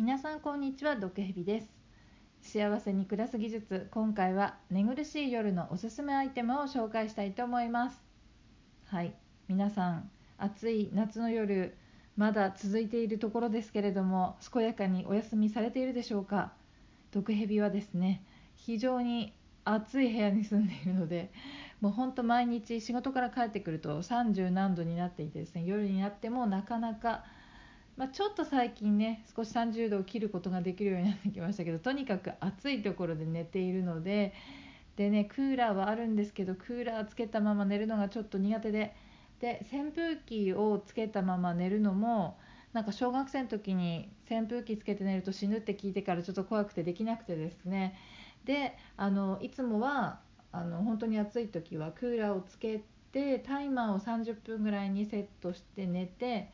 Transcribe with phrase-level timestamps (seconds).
[0.00, 1.68] 皆さんこんにちは毒蛇です。
[2.40, 8.02] 幸せに暮らす技術今回は寝苦しい夜のおすすめアイテムを紹介したいと思います。
[8.86, 9.12] はい。
[9.46, 11.76] 皆さん暑い夏の夜
[12.16, 16.52] まだ続いているところですけれども健やかにお休みされているでしょうか？
[17.12, 18.24] 毒蛇はですね
[18.56, 19.34] 非常に
[19.66, 21.30] 暑い部屋に住んでいるので
[21.82, 27.22] もうほんと毎日仕事から帰ってくると30何度になっていてですね夜になってもなかなか
[28.00, 34.32] まあ、ちょっと最近ね少し30度を切ることができるようになってきましたけどとにかく暑いところで寝ているので
[34.96, 38.96] でねクーラーはあるんですけどクーラーつけたまま寝るのがちょっと苦手で
[39.38, 42.38] で扇風機をつけたまま寝るのも
[42.72, 47.98] なんか小学生の時に扇風機つけて寝ると死ぬって聞いてからちょっと怖くてできなくてですね。
[48.46, 50.20] であのいつもは
[50.52, 56.50] あの本当に暑い時はクーラーをつけてタイマーを30分ぐらいにセットして寝て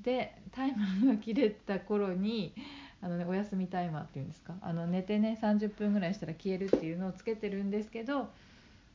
[0.00, 2.54] でタイマーが切れた頃に
[3.02, 4.54] あの、ね、お休みタイマーっていうんですか？
[4.62, 8.28] あの寝てね30分ぐらいしたら消えるっていうのをつけてるんですけど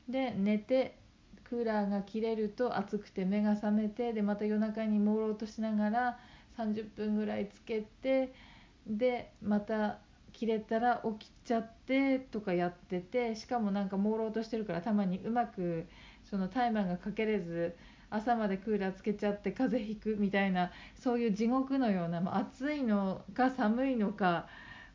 [0.07, 0.95] で寝て
[1.43, 6.19] クーラーが切れると暑くて目が覚めてでまた夜中に朦朧としながら
[6.57, 8.33] 30分ぐらいつけて
[8.87, 9.97] でまた
[10.33, 15.85] 切れたら起きちゃってとかやっててしかもなんか朦朧としてるからたまにうまく
[16.23, 17.75] そのタイマーがかけれず
[18.11, 24.47] 朝までクーラーつけちゃって風邪ひくみたいなそういう地獄のような、ま、暑いのか寒いのか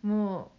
[0.02, 0.52] も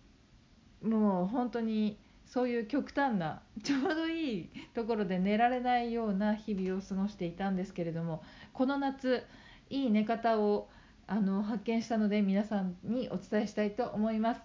[0.81, 8.22] うもう本当にそういう極端なちょうどいいところで寝られないような日々を過ごしていたんですけれども
[8.53, 9.23] この夏
[9.69, 10.67] いい寝方を
[11.08, 14.42] あの発見したので皆さんにお伝えしたいと思います、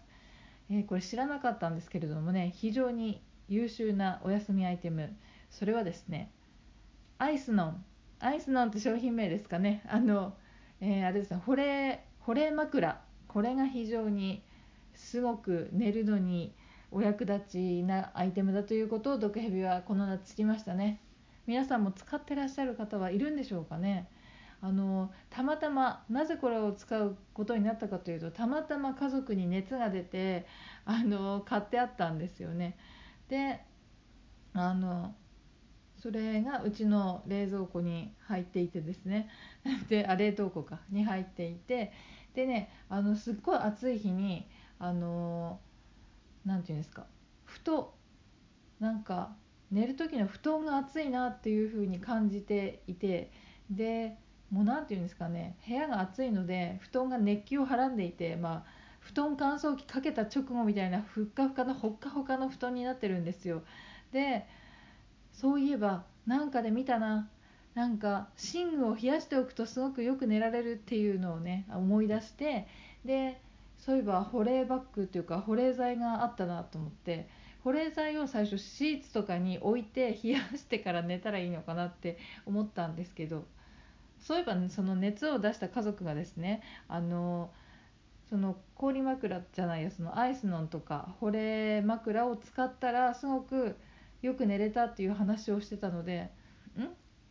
[0.71, 5.15] えー、これ知らなかったんですけれどもね非常に優秀なお休みアイテム。
[5.51, 6.31] それはですね
[7.19, 7.85] アイスノン
[8.23, 9.83] アイスノンって商品名ですかね。
[9.89, 10.34] あの、
[10.81, 11.41] えー、あれですね。
[11.45, 13.01] 保冷保冷枕。
[13.27, 14.42] これが非常に
[14.95, 16.55] すごく寝るのに
[16.92, 21.01] お役立ちなアイテムだということを毒蛇はこの夏知りましたね。
[21.47, 24.08] 皆さんも使ってらっしゃる方はいるんでしょうかね。
[24.61, 30.47] あのたまたまなぜこれを使うことになったかというとたまたま家族に熱が出て
[30.85, 32.77] あの買ってあったんですよね。
[33.29, 33.64] で
[34.52, 35.17] あの
[36.02, 39.29] それがうちの冷蔵庫に入っていてですね。
[39.89, 40.80] であ冷凍庫か。
[40.90, 41.92] に入っていて。
[42.35, 44.48] でねあのすっごい暑い日に
[44.80, 45.61] あの
[46.45, 47.07] 何て言うんですか。
[47.45, 47.95] ふと
[48.80, 49.36] なんか
[49.70, 53.30] 寝る時の布団が暑いなっていう風に感じていて。
[53.70, 54.18] で
[54.51, 55.57] もう何て言うんですかね。
[55.64, 58.64] 部屋が暑いので布団が熱気をはらんでいてまあ
[58.98, 63.62] 布団乾燥機かけた直後みたいなふっかふかのほっかほかの布団になってるんですよ。
[64.11, 64.48] で
[65.33, 67.29] そういえばなんかで見たな。
[67.75, 72.67] なんか寝具を冷やしておくとすごくよく寝られるっていうのをね思い出して
[73.05, 73.41] で
[73.79, 77.29] そういえば保冷バッグっていうか保冷剤があったなと思って
[77.65, 83.45] 保冷剤を最初シーツとかに置いて冷やしてから寝たらいいのかなって思ったんですけど
[84.21, 87.51] そういえば、ね、その熱を出した家族がですねあの
[88.29, 93.77] その氷枕じゃないやそのアイスノンとか保冷枕を使ったらすごく
[94.23, 96.31] よく寝れたっていう話をしてたので
[96.79, 96.89] ん？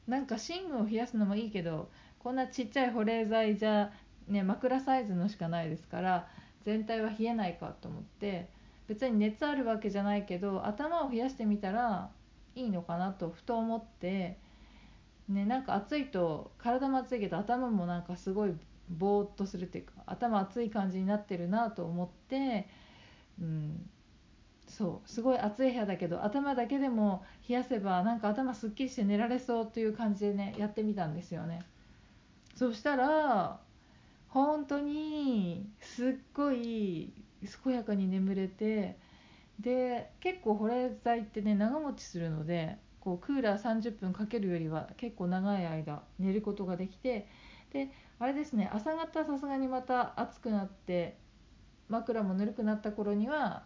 [0.07, 3.91] なんか寝具を冷やすのもいいけどこんなちっちゃい保冷剤じゃ、
[4.27, 6.27] ね、枕サイズのしかないですから
[6.63, 8.49] 全体は冷えないかと思って
[8.87, 12.11] 別に熱あるわけじゃないけど頭を冷やしてみたら
[12.55, 14.37] いいのかなとふと思って、
[15.29, 18.53] ね、なんか暑いと体も暑いけど頭もなんかすごい
[18.89, 22.67] ぼーっとするっていうか頭熱い感じになってるなと思って、
[23.39, 23.89] うん、
[24.71, 31.61] そうすごい暑い部屋だけど頭だけでも冷やせばなんか頭すっきりして寝られそうという感じでねやってみたんですよね。
[32.55, 33.59] そしたら
[34.29, 37.11] 本当にすっごい
[37.63, 38.97] 健やかに眠れて
[39.59, 47.27] で結構保冷剤ってね長持ちするのでこうクーラー30分かけるよりは結構長い間寝ることができて
[47.73, 47.89] で
[48.19, 51.17] あれですね朝方さすがにまた暑くなって
[51.89, 53.63] 枕もぬるくなった頃には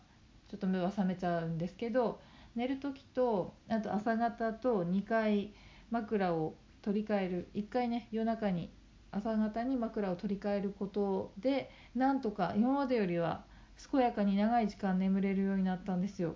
[0.56, 2.22] ちょっと目は覚めちゃうんですけど
[2.56, 5.54] 寝る時とあと朝方と2回
[5.92, 7.50] 枕を取り替える。
[7.56, 8.70] 1回ね夜中に
[9.12, 13.44] 朝方に枕を取り替えることでなんとか今までよりは
[13.92, 16.36] 健やかに長い時間眠れるようになったんですよ。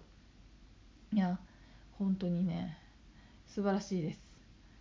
[1.14, 1.40] いや
[1.98, 2.78] 本当にね
[3.48, 4.20] 素晴らしいです。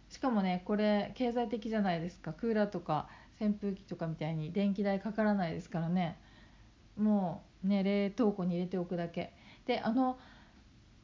[0.08, 2.32] しかもねこれ経済的じゃないですか。
[2.32, 3.08] クーラーとか
[3.40, 6.18] 扇風機とかみたいに電気代かからないですからね。
[6.98, 9.32] もうね冷凍庫に入れておくだけ。
[9.66, 10.18] であの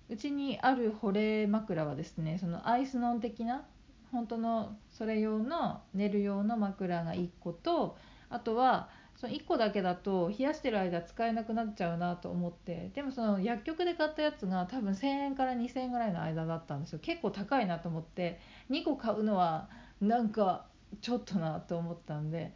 [0.08, 3.64] うちにある保冷枕はですねそのアイスノン的な
[4.12, 7.96] 本当のそれ用の寝る用の枕が1個と
[8.28, 16.98] あとはその1個だけだと冷やしてる間使えなくなっちゃうなと思ってでもその薬局で買ったやつが多分1000円から2000円ぐらいの間だったんですよ。
[17.00, 18.40] 結構高いなと思って
[18.70, 19.68] 2個買うのは
[20.00, 20.66] なんか
[21.00, 22.54] ちょっとなと思ったんで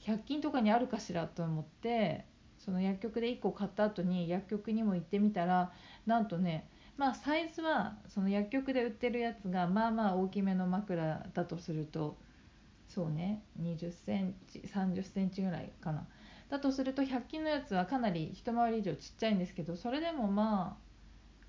[0.00, 2.24] 100均とかにあるかしらと思って
[2.66, 5.72] その薬局で1個買った後に薬局にも行ってみたら
[6.04, 6.68] なんとね
[6.98, 12.16] まあサイズはその薬局で売ってるやつがまあまあ大きめの枕だとすると
[12.88, 16.06] そうね20センチ30センチぐらいかな。
[16.48, 20.78] だとすると100均のやつはかなり一回り以上ちっちゃいんですけどそれでもま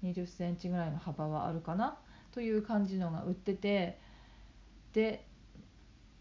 [0.03, 1.99] あ20センチぐらいの幅はあるかな
[2.31, 3.99] という感じのが売ってて
[4.93, 5.26] で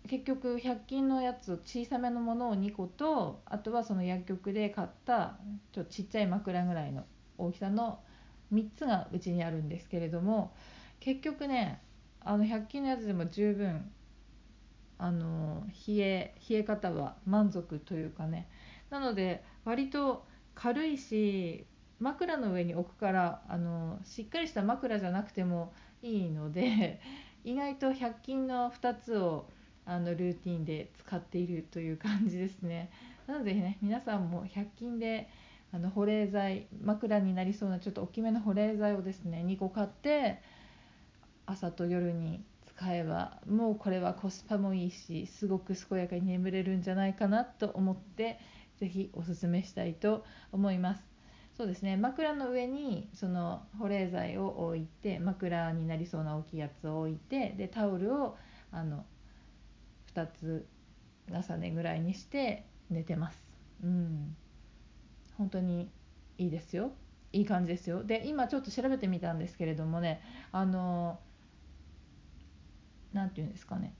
[0.06, 5.38] 結局100均のやつ小さめのものを2個とあとはその薬局で買った
[5.72, 7.04] ちょっとちっちゃい枕ぐらいの
[7.38, 8.00] 大きさの
[8.52, 10.54] 3つがうちにあるんですけれども
[11.00, 11.80] 結局ね
[12.20, 13.90] あの100均のやつでも十分
[14.98, 18.48] あの冷え冷え方は満足というかね。
[18.90, 20.24] なので割と
[20.54, 21.66] 軽いし
[21.98, 25.72] 枕の上に置くからあのしっかりした枕じゃなくても
[26.02, 27.00] いいので
[27.44, 29.48] 意外と100均の2つを
[29.86, 32.90] あのルーティンで使っているという感じですね。
[33.26, 35.28] なのでね皆さんも100均で
[35.72, 40.42] あの保冷剤枕になりそうなちょっと大きめの保冷剤をですね2個買って
[41.46, 48.38] 朝と夜に使えばもうこれはコスパもいいしすごく健やかに眠れるんじゃないかなと思って
[48.78, 51.16] 是非おすすめしたいと思います。
[51.56, 58.36] そうですね枕の上にその保冷剤を置いて枕になりそうな大きいやつを置いてでタオルを
[58.70, 59.06] あの
[60.16, 60.66] 2つ
[61.30, 63.42] 重ねぐらいにして寝てます。
[63.82, 64.36] うん。
[65.36, 65.90] 本当に
[66.38, 66.92] いいですよ。
[67.32, 68.04] いい感じですよ。
[68.04, 70.22] で今ちょっと調べてみたんですけれどもね
[70.52, 71.18] あの
[73.12, 73.94] 何て言うんですかね。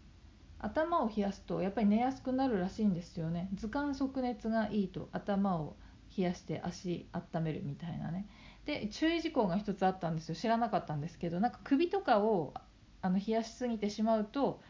[0.59, 3.51] 頭を冷やすとやっぱり寝やすくなるらしいんですよね。
[3.55, 5.77] 図鑑即熱がいいと頭を
[6.17, 8.27] 冷やして足温めるみたいなね。
[8.65, 10.35] で注意事項が1つあったんですよ。
[10.35, 12.55] 知らなかったんですけどなんか首とかを
[13.03, 14.61] あの冷やしすぎてしまうと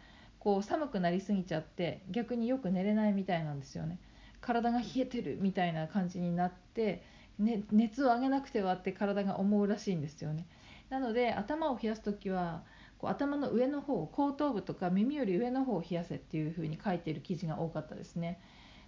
[0.47, 3.99] こう寒くなりすぎちゃって逆によく寝れないみたいなんですよね。
[4.41, 7.03] 体が冷えてるみたいな感じになって、
[7.41, 10.47] ね、熱を上げなくてはって体が思うらしいんですよね。
[10.89, 12.63] なので頭を冷やす時は
[12.99, 18.41] こう頭の上の方後頭部とか耳より上の方を冷やせっていう風に書いてる記事が多かったですね。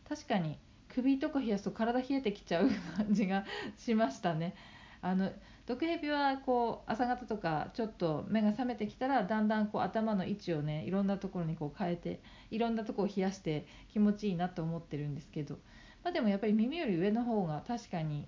[0.08, 3.44] 確かに首とか冷やすと体冷えてきちゃう感じが
[3.76, 4.54] しましたね。
[5.00, 5.30] あの
[5.66, 15.56] 毒蛇はこう朝方とかちょっと目が覚めてきたらだんだんこう頭の位置をねいろんなところにこう変えていろんなところを冷やして気持ちいいなと思ってるんですけど、
[16.02, 18.26] まあ、でもやっぱり耳より上の方が確かに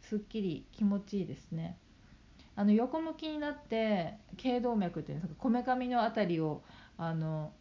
[0.00, 1.76] すっきり気持ちいいですね。
[2.54, 6.62] あの横向きになって頸動脈っていうんですかこめかみの辺りを
[6.98, 7.52] あの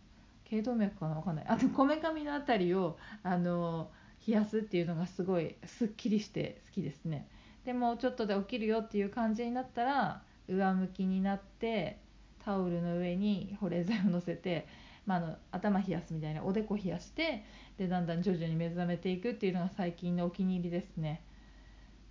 [0.44, 3.89] 頸動脈かな分かんないあとこめかみの辺りをあの
[4.27, 7.27] 冷やすっていうのがすごいすっきりして好きですね
[7.65, 11.99] でもちょっとで起きるよっていう感じになったら上向きになって
[12.43, 14.67] タオルの上に保冷剤をのせて、
[15.05, 17.43] まあ、あの頭冷やすみたいなおでこ冷やして
[17.77, 21.21] でだんだん徐々に目覚めていくっていうのが最近のお気に入りですね。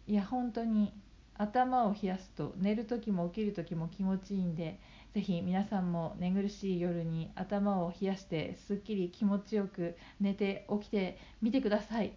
[0.06, 0.92] いや本当に
[1.34, 4.78] 頭を冷やすと寝る時も起きる時も気持ちいいんで
[5.14, 12.12] 是非皆さんも寝苦しい夜に頭を冷やしてすっきり気持ちよく寝て起きてみてください。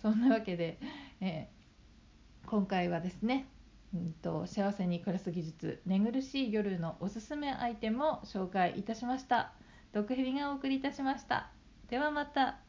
[0.00, 0.78] そんなわけで、
[1.20, 1.55] えー、
[2.46, 3.48] 今回はですね
[3.94, 9.52] うんと幸せに暮らす技術寝苦しい夜のおすすめアイテムを紹介いたしました。
[9.92, 11.50] 毒蛇がお送りいたしました。
[11.88, 12.65] ではまた。